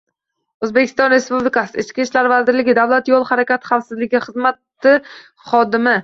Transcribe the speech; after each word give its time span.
O‘zbekiston 0.67 1.11
Respublikasi 1.15 1.83
Ichki 1.83 2.01
ishlar 2.03 2.29
vazirligi 2.31 2.73
Davlat 2.79 3.11
yo‘l 3.11 3.27
harakati 3.33 3.69
xavfsizligi 3.73 4.23
xizmati 4.25 4.95
xodimi 5.51 5.95